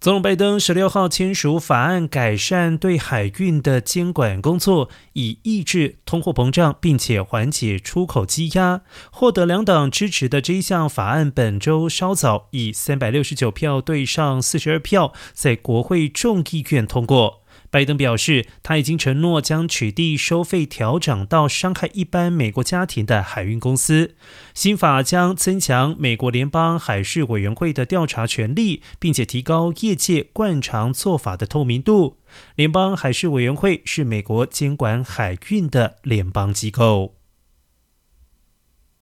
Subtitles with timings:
[0.00, 8.80] 总统拜登十六号签署法案，改善对海运的监管工作，以抑制通货膨胀，并且缓解出口积压。
[9.10, 17.39] 获得两党支持的这一项法案，本周稍早以三百六十九票对上四十二票，在国会众议院通过。
[17.70, 24.16] 拜登表示，他已经承诺将取缔收费调整到伤害一般美国家庭的海运公司。
[24.52, 32.16] 新法将增强美国联邦海事委员会的调查权力，并且提高业界惯常做法的透明度。
[32.56, 37.19] 联邦海事委员会是美国监管海运的联邦机构。